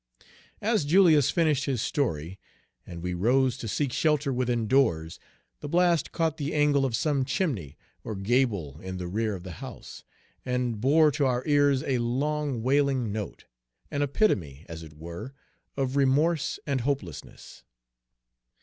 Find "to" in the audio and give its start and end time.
3.57-3.67, 11.11-11.27